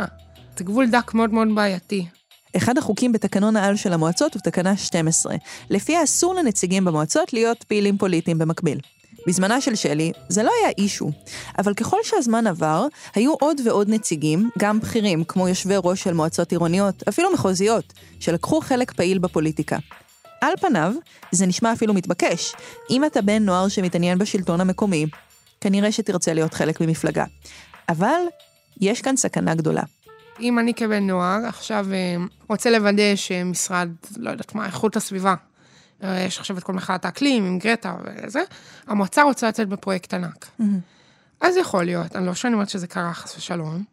[0.58, 2.08] זה גבול דק מאוד מאוד בעייתי.
[2.55, 5.36] אחד החוקים בתקנון העל של המועצות הוא תקנה 12,
[5.69, 8.79] לפיה אסור לנציגים במועצות להיות פעילים פוליטיים במקביל.
[9.27, 11.12] בזמנה של שלי, זה לא היה אישו,
[11.57, 16.51] אבל ככל שהזמן עבר, היו עוד ועוד נציגים, גם בכירים, כמו יושבי ראש של מועצות
[16.51, 19.77] עירוניות, אפילו מחוזיות, שלקחו חלק פעיל בפוליטיקה.
[20.41, 20.93] על פניו,
[21.31, 22.53] זה נשמע אפילו מתבקש.
[22.89, 25.05] אם אתה בן נוער שמתעניין בשלטון המקומי,
[25.62, 27.25] כנראה שתרצה להיות חלק ממפלגה.
[27.89, 28.21] אבל
[28.81, 29.83] יש כאן סכנה גדולה.
[30.39, 32.15] אם אני כבן נוער עכשיו אה,
[32.50, 35.36] רוצה לוודא שמשרד, לא יודעת מה, איכות הסביבה,
[36.04, 38.41] אה, יש עכשיו את כל מחאת האקלים עם גרטה וזה,
[38.88, 40.47] המועצה רוצה לצאת בפרויקט ענק.
[41.41, 43.84] אז יכול להיות, אני לא שאני אומרת שזה קרה חס ושלום,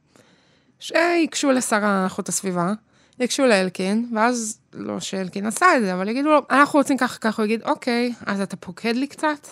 [0.81, 2.73] שייגשו לשרה איכות הסביבה,
[3.21, 7.43] ייגשו לאלקין, ואז, לא שאלקין עשה את זה, אבל יגידו לו, אנחנו רוצים ככה ככה,
[7.43, 9.49] הוא יגיד, אוקיי, אז אתה פוקד לי קצת?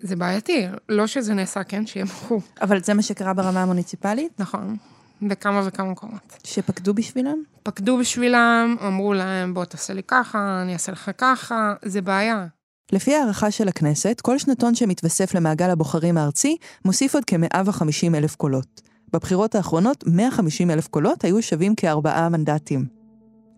[0.00, 2.42] זה בעייתי, לא שזה נעשה, כן, שיהיה ברור.
[2.62, 4.40] אבל זה מה שקרה ברמה המוניציפלית?
[4.40, 4.76] נכון,
[5.22, 6.38] בכמה וכמה מקומות.
[6.44, 7.42] שפקדו בשבילם?
[7.62, 12.46] פקדו בשבילם, אמרו להם, בוא תעשה לי ככה, אני אעשה לך ככה, זה בעיה.
[12.92, 18.80] לפי הערכה של הכנסת, כל שנתון שמתווסף למעגל הבוחרים הארצי, מוסיף עוד כ-150 אלף קולות.
[19.12, 22.86] בבחירות האחרונות, 150 אלף קולות היו שווים כארבעה מנדטים.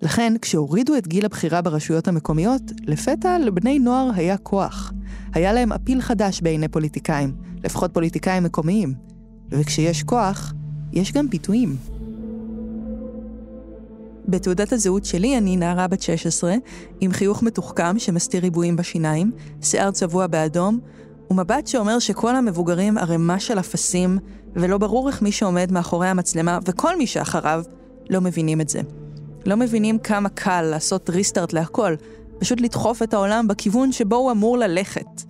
[0.02, 4.92] לכן, כשהורידו את גיל הבחירה ברשויות המקומיות, לפתע לבני נוער היה כוח.
[5.34, 8.94] היה להם אפיל חדש בעיני פוליטיקאים, לפחות פוליטיקאים מקומיים.
[9.50, 10.52] וכשיש כוח,
[10.92, 11.76] יש גם פיתויים.
[14.28, 16.54] בתעודת הזהות שלי אני נערה בת 16,
[17.00, 19.30] עם חיוך מתוחכם שמסתיר ריבועים בשיניים,
[19.62, 20.78] שיער צבוע באדום,
[21.30, 24.18] ומבט שאומר שכל המבוגרים ערימה של אפסים,
[24.56, 27.62] ולא ברור איך מי שעומד מאחורי המצלמה, וכל מי שאחריו,
[28.10, 28.80] לא מבינים את זה.
[29.46, 31.94] לא מבינים כמה קל לעשות ריסטארט להכל,
[32.38, 35.22] פשוט לדחוף את העולם בכיוון שבו הוא אמור ללכת.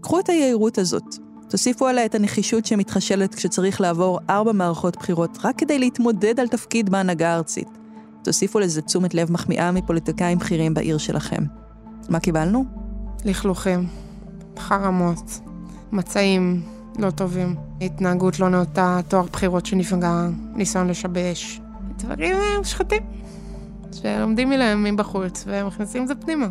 [0.00, 1.16] קחו את היהירות הזאת,
[1.50, 6.90] תוסיפו עליה את הנחישות שמתחשלת כשצריך לעבור ארבע מערכות בחירות רק כדי להתמודד על תפקיד
[6.90, 7.68] בהנהגה הארצית.
[8.24, 11.42] תוסיפו לזה תשומת לב מחמיאה מפוליטיקאים בכירים בעיר שלכם.
[12.08, 12.64] מה קיבלנו?
[13.24, 13.86] לכלוכים,
[14.58, 15.40] חרמות,
[15.92, 16.62] מצעים
[16.98, 21.60] לא טובים, התנהגות לא נאותה, תואר בחירות שנפגע, ניסיון לשבש.
[21.96, 23.02] דברים מושחתים,
[23.92, 26.46] שלומדים מלהם מבחוץ ומכניסים את זה פנימה.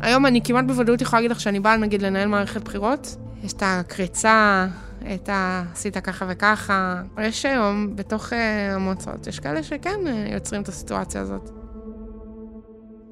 [0.00, 3.62] היום אני כמעט בוודאות יכולה להגיד לך שאני באה נגיד לנהל מערכת בחירות, יש את
[3.66, 4.66] הקריצה,
[5.14, 5.64] את ה...
[5.72, 7.02] עשית ככה וככה.
[7.22, 8.34] יש היום, בתוך uh,
[8.74, 11.50] המועצות, יש כאלה שכן uh, יוצרים את הסיטואציה הזאת.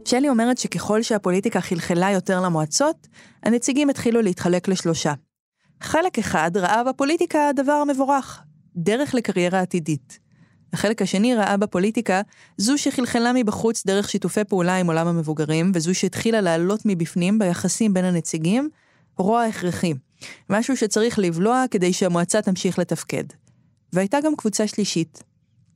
[0.05, 3.07] שלי אומרת שככל שהפוליטיקה חלחלה יותר למועצות,
[3.43, 5.13] הנציגים התחילו להתחלק לשלושה.
[5.81, 8.43] חלק אחד ראה בפוליטיקה דבר מבורך,
[8.77, 10.19] דרך לקריירה עתידית.
[10.73, 12.21] החלק השני ראה בפוליטיקה
[12.57, 18.05] זו שחלחלה מבחוץ דרך שיתופי פעולה עם עולם המבוגרים, וזו שהתחילה לעלות מבפנים ביחסים בין
[18.05, 18.69] הנציגים,
[19.19, 19.95] רוע הכרחי.
[20.51, 23.25] משהו שצריך לבלוע כדי שהמועצה תמשיך לתפקד.
[23.93, 25.23] והייתה גם קבוצה שלישית.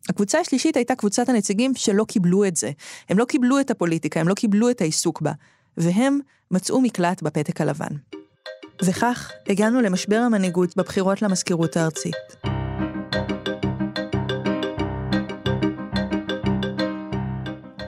[0.09, 2.70] הקבוצה השלישית הייתה קבוצת הנציגים שלא קיבלו את זה.
[3.09, 5.33] הם לא קיבלו את הפוליטיקה, הם לא קיבלו את העיסוק בה.
[5.76, 6.18] והם
[6.50, 7.96] מצאו מקלט בפתק הלבן.
[8.83, 12.14] וכך הגענו למשבר המנהיגות בבחירות למזכירות הארצית.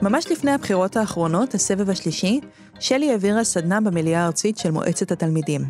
[0.01, 2.39] ממש לפני הבחירות האחרונות, הסבב השלישי,
[2.79, 5.61] שלי העבירה סדנה במליאה הארצית של מועצת התלמידים.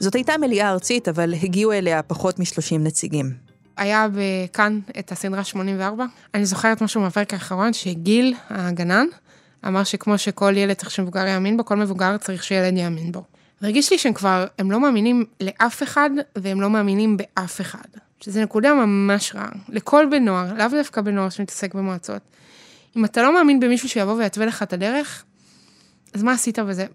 [0.00, 3.32] זאת הייתה מליאה ארצית, אבל הגיעו אליה פחות מ-30 נציגים.
[3.76, 4.06] היה
[4.52, 6.04] כאן את הסדרה 84.
[6.34, 9.06] אני זוכרת משהו מהפרק האחרון, שגיל, הגנן,
[9.66, 13.22] אמר שכמו שכל ילד צריך שמבוגר יאמין בו, כל מבוגר צריך שילד יאמין בו.
[13.62, 17.88] והרגיש לי שהם כבר, הם לא מאמינים לאף אחד, והם לא מאמינים באף אחד.
[18.20, 19.48] שזו נקודה ממש רעה.
[19.68, 22.22] לכל בן נוער, לאו דווקא בן נוער שמתעסק במועצות.
[22.96, 25.24] אם אתה לא מאמין במישהו שיבוא ויתווה לך את הדרך,
[26.14, 26.86] אז מה עשית בזה?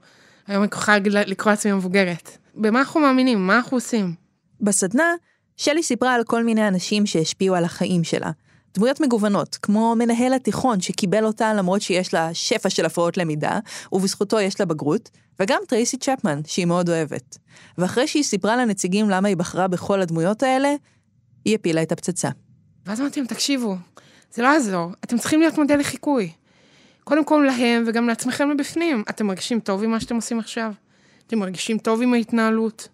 [0.48, 2.38] היום אני יכולה לקרוא לעצמי מבוגרת.
[2.56, 3.48] במה אנחנו מאמינים?
[3.48, 4.14] מה אנחנו עושים?
[4.62, 5.14] בסדנה,
[5.58, 8.32] שלי סיפרה על כל מיני אנשים שהשפיעו על החיים שלה.
[8.74, 13.60] דמויות מגוונות, כמו מנהל התיכון שקיבל אותה למרות שיש לה שפע של הפרעות למידה,
[13.92, 15.10] ובזכותו יש לה בגרות,
[15.40, 17.38] וגם טרייסי צ'פמן, שהיא מאוד אוהבת.
[17.78, 20.76] ואחרי שהיא סיפרה לנציגים למה היא בחרה בכל הדמויות האלה,
[21.46, 22.30] היא הפילה את הפצצה.
[22.86, 23.76] ואז אמרתי להם, תקשיבו,
[24.34, 26.32] זה לא יעזור, אתם צריכים להיות מודל לחיקוי.
[27.04, 29.04] קודם כל להם וגם לעצמכם מבפנים.
[29.10, 30.74] אתם מרגישים טוב עם מה שאתם עושים עכשיו?
[31.28, 32.88] אתם מרגישים טוב עם ההתנהלות?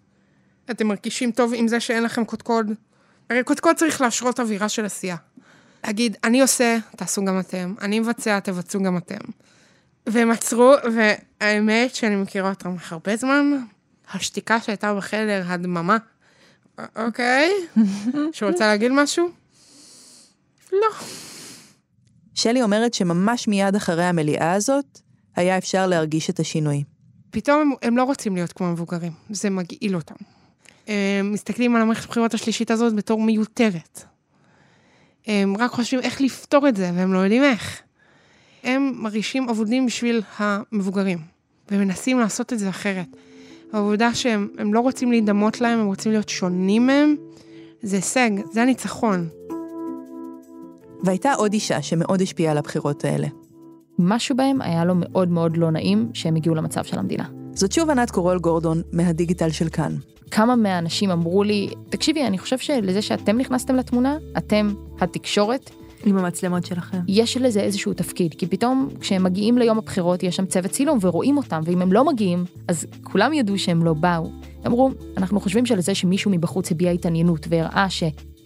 [0.70, 2.72] אתם מרגישים טוב עם זה שאין לכם קודקוד?
[3.30, 5.16] הרי קודקוד צריך להשרות אווירה של עשייה.
[5.84, 9.18] להגיד, אני עושה, תעשו גם אתם, אני מבצע, תבצעו גם אתם.
[10.06, 13.50] והם עצרו, והאמת שאני מכירה אותם הרבה זמן,
[14.12, 15.96] השתיקה שהייתה בחדר, הדממה.
[16.96, 17.50] אוקיי,
[18.32, 19.30] שרוצה להגיד משהו?
[20.72, 21.06] לא.
[22.34, 25.00] שלי אומרת שממש מיד אחרי המליאה הזאת,
[25.36, 26.84] היה אפשר להרגיש את השינוי.
[27.30, 30.14] פתאום הם, הם לא רוצים להיות כמו מבוגרים, זה מגעיל אותם.
[30.86, 34.02] הם מסתכלים על המערכת הבחירות השלישית הזאת בתור מיותרת.
[35.26, 37.82] הם רק חושבים איך לפתור את זה, והם לא יודעים איך.
[38.64, 41.18] הם מרגישים אבודים בשביל המבוגרים,
[41.70, 43.06] ומנסים לעשות את זה אחרת.
[43.72, 47.16] העובדה שהם לא רוצים להידמות להם, הם רוצים להיות שונים מהם,
[47.82, 49.28] זה הישג, זה הניצחון.
[51.02, 53.26] והייתה עוד אישה שמאוד השפיעה על הבחירות האלה.
[53.98, 57.24] משהו בהם היה לו מאוד מאוד לא נעים שהם הגיעו למצב של המדינה.
[57.52, 59.96] זאת שוב ענת קורול גורדון מהדיגיטל של כאן.
[60.30, 65.70] כמה מהאנשים אמרו לי, תקשיבי, אני חושב שלזה שאתם נכנסתם לתמונה, אתם התקשורת,
[66.04, 66.98] עם המצלמות שלכם.
[67.08, 71.36] יש לזה איזשהו תפקיד, כי פתאום כשהם מגיעים ליום הבחירות יש שם צוות צילום ורואים
[71.36, 74.30] אותם, ואם הם לא מגיעים, אז כולם ידעו שהם לא באו.
[74.66, 77.86] אמרו, אנחנו חושבים שלזה שמישהו מבחוץ הביע התעניינות והראה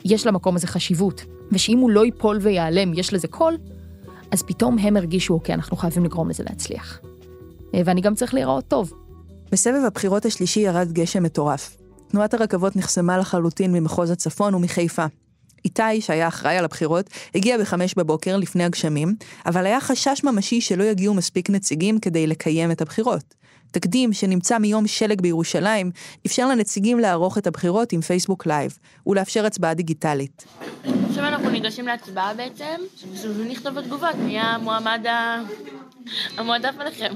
[0.02, 3.58] שיש למקום הזה חשיבות, ושאם הוא לא ייפול ויעלם, יש לזה קול,
[4.30, 7.00] אז פתאום הם הרגישו, אוקיי, אנחנו חייבים לגרום לזה להצליח.
[7.84, 8.92] ואני גם צריך להיראות טוב.
[9.52, 11.76] בסבב הבחירות השלישי ירד גשם מטורף.
[12.08, 15.04] תנועת הרכבות נחסמה לחלוטין ממחוז הצפון ומחיפה.
[15.64, 19.14] איתי, שהיה אחראי על הבחירות, הגיע בחמש בבוקר לפני הגשמים,
[19.46, 23.34] אבל היה חשש ממשי שלא יגיעו מספיק נציגים כדי לקיים את הבחירות.
[23.72, 25.90] תקדים שנמצא מיום שלג בירושלים,
[26.26, 30.44] אפשר לנציגים לערוך את הבחירות עם פייסבוק live, ולאפשר הצבעה דיגיטלית.
[31.08, 32.80] עכשיו אנחנו ניגשים להצבעה בעצם,
[33.36, 35.06] ונכתוב בתגובות מי המועמד
[36.38, 37.14] המועדף עליכם.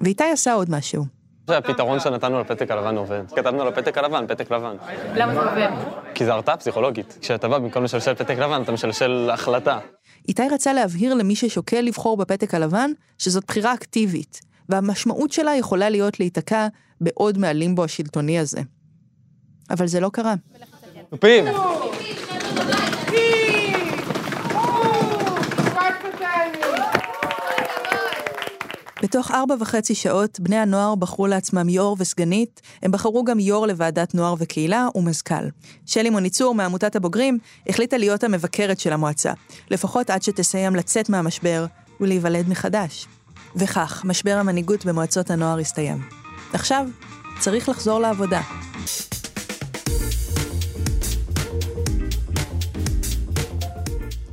[0.00, 1.04] ואיתי עשה עוד משהו.
[1.46, 3.22] זה הפתרון שנתנו לפתק הלבן עובד.
[3.36, 4.76] כתבנו לפתק הלבן, פתק לבן.
[5.14, 5.68] למה זה עובד?
[6.14, 7.18] כי זה הרתעה פסיכולוגית.
[7.20, 9.78] כשאתה בא, במקום לשלשל פתק לבן, אתה משלשל החלטה.
[10.28, 16.20] איתי רצה להבהיר למי ששוקל לבחור בפתק הלבן, שזאת בחירה אקטיבית, והמשמעות שלה יכולה להיות
[16.20, 16.68] להיתקע
[17.00, 18.60] בעוד מהלימבו השלטוני הזה.
[19.70, 20.34] אבל זה לא קרה.
[21.10, 21.44] תופים!
[29.02, 34.14] בתוך ארבע וחצי שעות, בני הנוער בחרו לעצמם יו"ר וסגנית, הם בחרו גם יו"ר לוועדת
[34.14, 35.48] נוער וקהילה ומזכ"ל.
[35.86, 39.32] שלי מוניצור מעמותת הבוגרים החליטה להיות המבקרת של המועצה,
[39.70, 41.66] לפחות עד שתסיים לצאת מהמשבר
[42.00, 43.06] ולהיוולד מחדש.
[43.56, 45.98] וכך, משבר המנהיגות במועצות הנוער הסתיים.
[46.52, 46.86] עכשיו,
[47.38, 48.40] צריך לחזור לעבודה.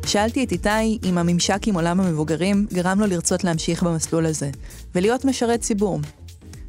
[0.06, 4.50] שאלתי את איתי אם הממשק עם עולם המבוגרים גרם לו לרצות להמשיך במסלול הזה,
[4.96, 6.00] ולהיות משרת ציבור.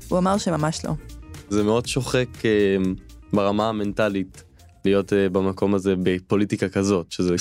[0.08, 0.92] הוא אמר שממש לא.
[1.48, 2.76] זה מאוד שוחק אה,
[3.32, 4.42] ברמה המנטלית
[4.84, 7.34] להיות אה, במקום הזה בפוליטיקה כזאת, שזה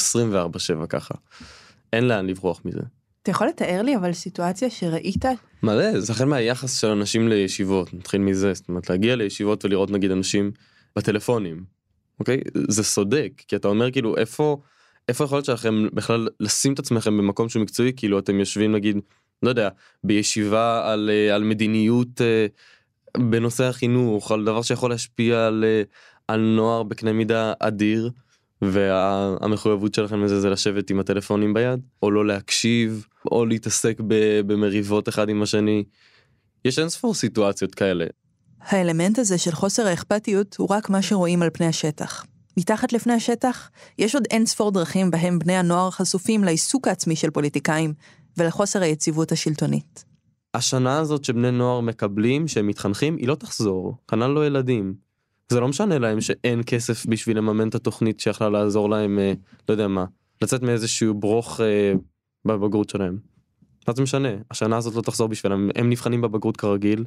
[0.83, 1.13] 24/7 ככה.
[1.93, 2.98] אין לאן לברוח מזה.
[3.23, 5.25] אתה יכול לתאר לי אבל סיטואציה שראית?
[5.63, 10.11] מלא, זה החל מהיחס של אנשים לישיבות, נתחיל מזה, זאת אומרת להגיע לישיבות ולראות נגיד
[10.11, 10.51] אנשים
[10.95, 11.63] בטלפונים,
[12.19, 12.41] אוקיי?
[12.67, 14.57] זה סודק, כי אתה אומר כאילו איפה,
[15.07, 18.97] איפה יכול להיות שלכם בכלל לשים את עצמכם במקום שהוא מקצועי, כאילו אתם יושבים נגיד,
[19.43, 19.69] לא יודע,
[20.03, 22.45] בישיבה על, אה, על מדיניות אה,
[23.17, 25.83] בנושא החינוך, על דבר שיכול להשפיע על, אה,
[26.27, 28.09] על נוער בקנה מידה אדיר.
[28.61, 33.97] והמחויבות שלכם לזה זה לשבת עם הטלפונים ביד או לא להקשיב או להתעסק
[34.45, 35.83] במריבות אחד עם השני.
[36.65, 38.05] יש אין ספור סיטואציות כאלה.
[38.61, 42.25] האלמנט הזה של חוסר האכפתיות הוא רק מה שרואים על פני השטח.
[42.57, 47.29] מתחת לפני השטח, יש עוד אין ספור דרכים בהם בני הנוער חשופים לעיסוק העצמי של
[47.29, 47.93] פוליטיקאים
[48.37, 50.05] ולחוסר היציבות השלטונית.
[50.53, 55.08] השנה הזאת שבני נוער מקבלים, שהם מתחנכים, היא לא תחזור, כנ"ל לא ילדים.
[55.49, 59.33] זה לא משנה להם שאין כסף בשביל לממן את התוכנית שיכלה לעזור להם, אה,
[59.69, 60.05] לא יודע מה,
[60.41, 61.93] לצאת מאיזשהו ברוך אה,
[62.45, 63.17] בבגרות שלהם.
[63.87, 64.29] מה זה משנה?
[64.51, 67.05] השנה הזאת לא תחזור בשבילם, הם נבחנים בבגרות כרגיל,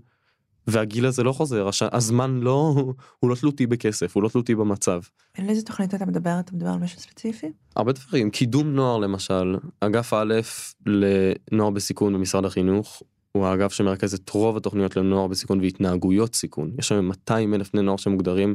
[0.66, 1.82] והגיל הזה לא חוזר, הש...
[1.82, 2.74] הזמן לא,
[3.20, 5.00] הוא לא תלותי בכסף, הוא לא תלותי במצב.
[5.38, 6.40] על איזה תוכנית אתה מדבר?
[6.40, 7.52] אתה מדבר על משהו ספציפי?
[7.76, 10.34] הרבה דברים, קידום נוער למשל, אגף א'
[10.86, 13.02] לנוער בסיכון במשרד החינוך,
[13.32, 16.72] הוא האגף שמרכז את רוב התוכניות לנוער בסיכון והתנהגויות סיכון.
[16.78, 18.54] יש היום 200 אלף בני נוער שמוגדרים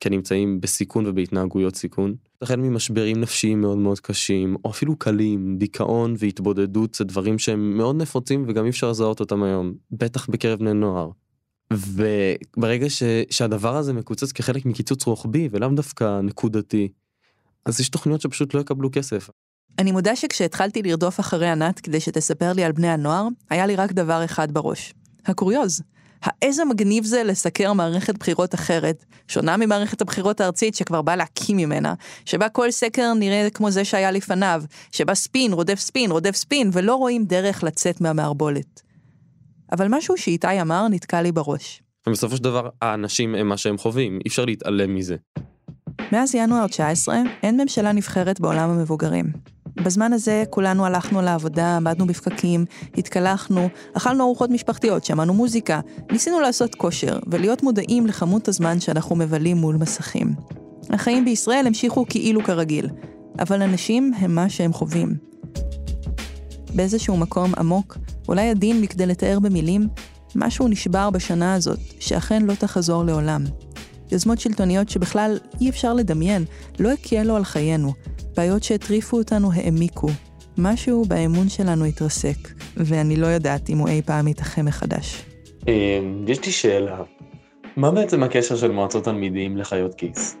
[0.00, 2.14] כנמצאים בסיכון ובהתנהגויות סיכון.
[2.42, 7.96] החל ממשברים נפשיים מאוד מאוד קשים, או אפילו קלים, דיכאון והתבודדות זה דברים שהם מאוד
[7.96, 11.10] נפוצים וגם אי אפשר לזהות אותם היום, בטח בקרב בני נוער.
[11.72, 16.88] וברגע ש, שהדבר הזה מקוצץ כחלק מקיצוץ רוחבי ולאו דווקא נקודתי,
[17.64, 19.30] אז יש תוכניות שפשוט לא יקבלו כסף.
[19.78, 23.92] אני מודה שכשהתחלתי לרדוף אחרי ענת כדי שתספר לי על בני הנוער, היה לי רק
[23.92, 24.94] דבר אחד בראש.
[25.26, 25.82] הקוריוז.
[26.22, 31.94] האיזה מגניב זה לסקר מערכת בחירות אחרת, שונה ממערכת הבחירות הארצית שכבר בא להקים ממנה,
[32.24, 34.62] שבה כל סקר נראה כמו זה שהיה לפניו,
[34.92, 38.82] שבה ספין רודף ספין רודף ספין, ולא רואים דרך לצאת מהמערבולת.
[39.72, 41.82] אבל משהו שאיתי אמר נתקע לי בראש.
[42.08, 45.16] ובסופו של דבר האנשים הם מה שהם חווים, אי אפשר להתעלם מזה.
[46.12, 49.32] מאז ינואר 19 אין ממשלה נבחרת בעולם המבוגרים.
[49.84, 52.64] בזמן הזה כולנו הלכנו לעבודה, עמדנו בפקקים,
[52.96, 55.80] התקלחנו, אכלנו ארוחות משפחתיות, שמענו מוזיקה,
[56.12, 60.34] ניסינו לעשות כושר ולהיות מודעים לכמות הזמן שאנחנו מבלים מול מסכים.
[60.90, 62.88] החיים בישראל המשיכו כאילו כרגיל,
[63.38, 65.14] אבל אנשים הם מה שהם חווים.
[66.74, 69.88] באיזשהו מקום עמוק, אולי עדין מכדי לתאר במילים,
[70.34, 73.44] משהו נשבר בשנה הזאת, שאכן לא תחזור לעולם.
[74.12, 76.44] יוזמות שלטוניות שבכלל אי אפשר לדמיין,
[76.78, 77.92] לא הקלו על חיינו.
[78.38, 80.08] בעיות שהטריפו אותנו העמיקו.
[80.58, 82.36] משהו באמון שלנו התרסק,
[82.76, 85.22] ואני לא יודעת אם הוא אי פעם יתאחה מחדש.
[85.68, 87.02] אמ, יש לי שאלה.
[87.76, 90.36] מה בעצם הקשר של מועצות תלמידים לחיות כיס?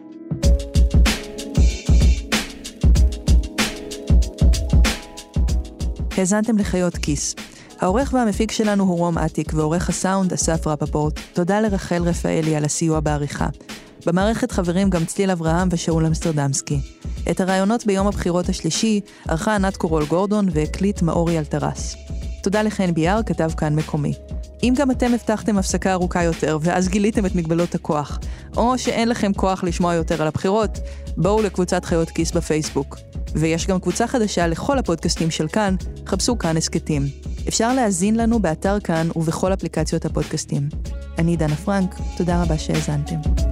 [6.16, 7.34] האזנתם לחיות כיס.
[7.78, 11.20] העורך והמפיק שלנו הוא רום אטיק, ועורך הסאונד אסף רפפורט.
[11.32, 13.46] תודה לרחל רפאלי על הסיוע בעריכה.
[14.06, 16.97] במערכת חברים גם צליל אברהם ושאול אמסטרדמסקי.
[17.30, 21.96] את הרעיונות ביום הבחירות השלישי ערכה ענת קורול גורדון והקליט מאורי אלטרס.
[22.42, 24.12] תודה לחן ביאר, כתב כאן מקומי.
[24.62, 28.18] אם גם אתם הבטחתם הפסקה ארוכה יותר, ואז גיליתם את מגבלות הכוח,
[28.56, 30.78] או שאין לכם כוח לשמוע יותר על הבחירות,
[31.16, 32.98] בואו לקבוצת חיות כיס בפייסבוק.
[33.34, 35.74] ויש גם קבוצה חדשה לכל הפודקאסטים של כאן,
[36.06, 37.02] חפשו כאן הסכתים.
[37.48, 40.68] אפשר להאזין לנו באתר כאן ובכל אפליקציות הפודקאסטים.
[41.18, 43.47] אני דנה פרנק, תודה רבה שהאזנתם.